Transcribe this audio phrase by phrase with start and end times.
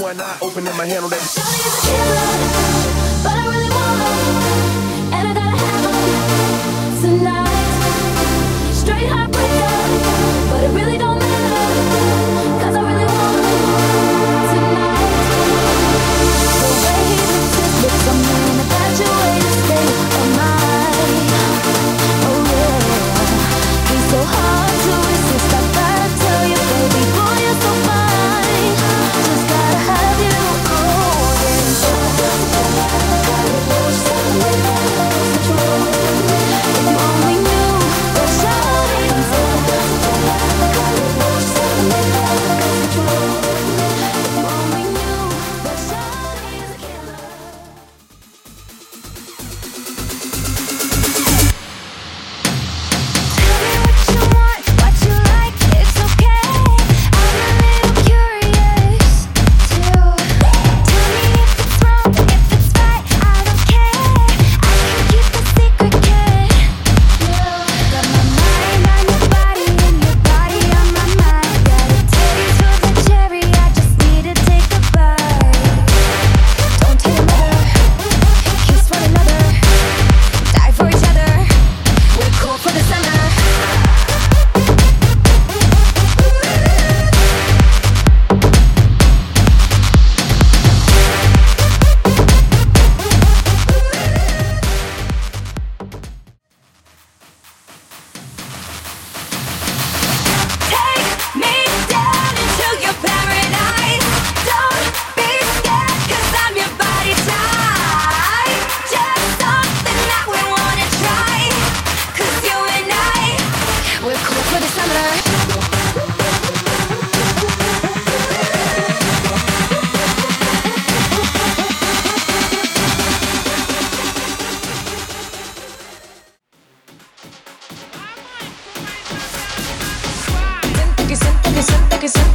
[0.00, 1.20] one eye open and my hand on that.
[1.20, 2.30] Shawty is a killer,
[3.22, 4.16] but I really want her,
[5.16, 5.92] and I gotta have her
[7.02, 8.72] tonight.
[8.72, 9.29] Straight up.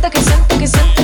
[0.06, 0.95] siento, que siento, que siento.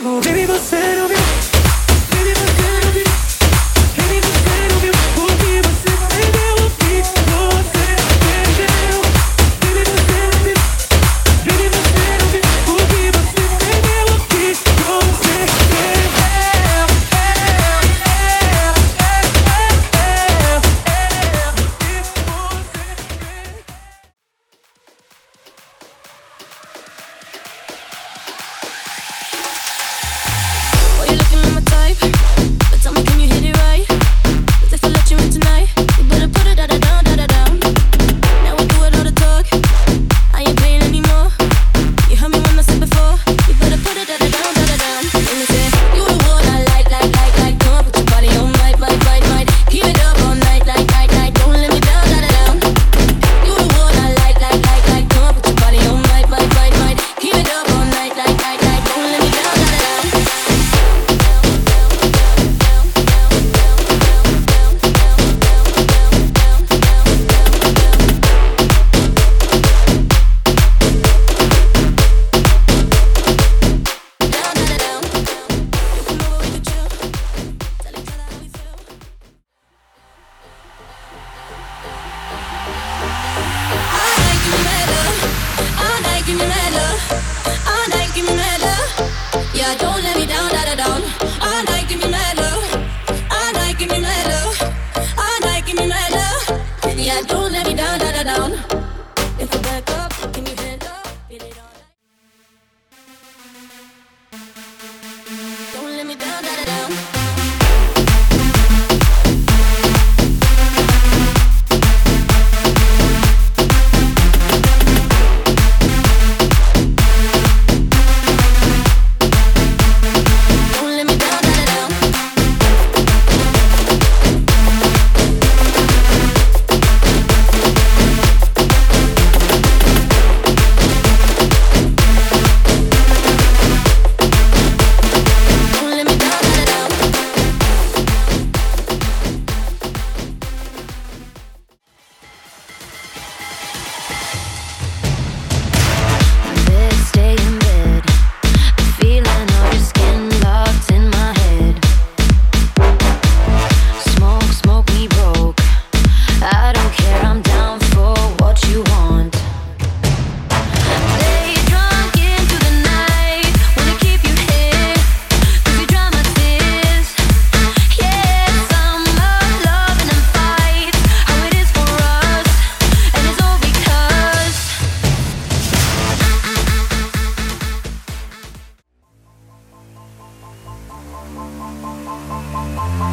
[0.00, 0.20] Comigo.
[0.22, 1.21] Baby, você não me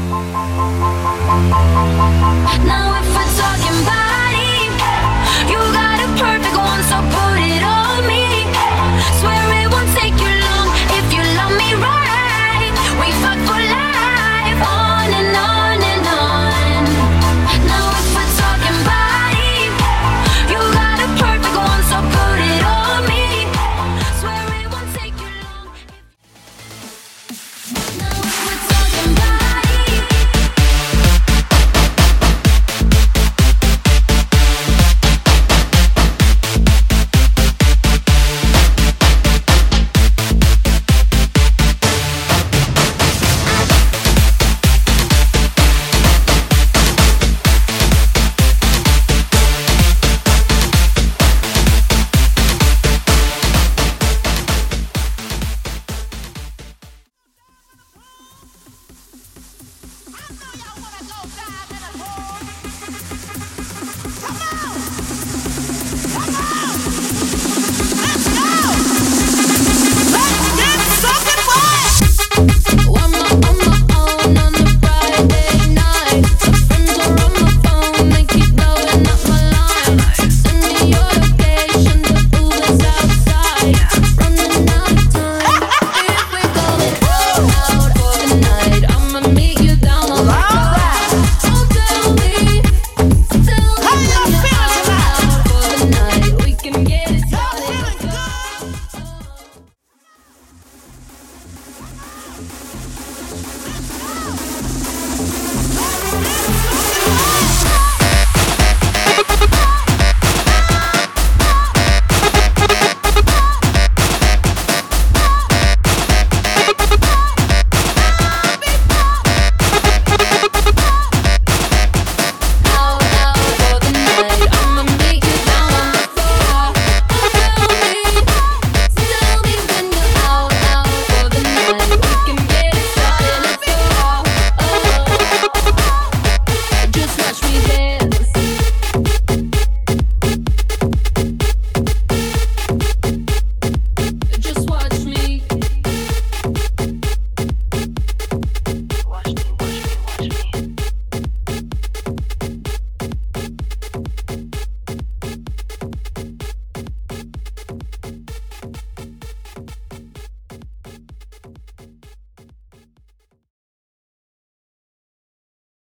[0.10, 0.89] Música